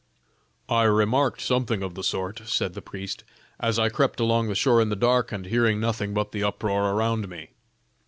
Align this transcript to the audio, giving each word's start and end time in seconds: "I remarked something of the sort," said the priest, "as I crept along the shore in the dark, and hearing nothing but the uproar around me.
"I 0.67 0.85
remarked 0.85 1.41
something 1.41 1.83
of 1.83 1.93
the 1.93 2.01
sort," 2.03 2.41
said 2.47 2.73
the 2.73 2.81
priest, 2.81 3.23
"as 3.59 3.77
I 3.77 3.89
crept 3.89 4.19
along 4.19 4.47
the 4.47 4.55
shore 4.55 4.81
in 4.81 4.89
the 4.89 4.95
dark, 4.95 5.31
and 5.31 5.45
hearing 5.45 5.79
nothing 5.79 6.11
but 6.15 6.31
the 6.31 6.43
uproar 6.43 6.89
around 6.93 7.29
me. 7.29 7.51